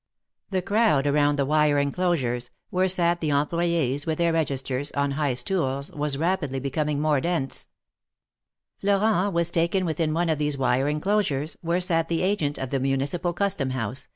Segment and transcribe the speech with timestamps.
[0.49, 5.35] The crowd around the wire enclosures, where sat the employes with their registers, on high
[5.35, 7.67] stools, was rapidly becoming more dense.
[8.79, 12.79] Florent was taken within one of these wire enclosures where sat the agent of the
[12.79, 14.09] Municipal Custom House, TH^3 MARKETS OF PARIS.